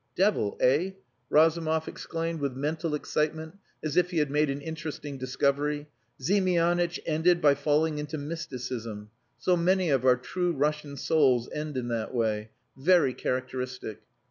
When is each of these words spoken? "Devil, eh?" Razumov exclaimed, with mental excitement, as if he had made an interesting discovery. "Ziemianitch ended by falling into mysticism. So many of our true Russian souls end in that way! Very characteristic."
"Devil, 0.15 0.57
eh?" 0.61 0.93
Razumov 1.29 1.87
exclaimed, 1.87 2.39
with 2.39 2.53
mental 2.55 2.95
excitement, 2.95 3.59
as 3.83 3.95
if 3.95 4.09
he 4.09 4.17
had 4.17 4.31
made 4.31 4.49
an 4.49 4.59
interesting 4.59 5.19
discovery. 5.19 5.87
"Ziemianitch 6.19 6.99
ended 7.05 7.39
by 7.39 7.53
falling 7.53 7.99
into 7.99 8.17
mysticism. 8.17 9.11
So 9.37 9.55
many 9.55 9.91
of 9.91 10.03
our 10.03 10.17
true 10.17 10.53
Russian 10.53 10.97
souls 10.97 11.47
end 11.53 11.77
in 11.77 11.89
that 11.89 12.15
way! 12.15 12.49
Very 12.75 13.13
characteristic." 13.13 14.01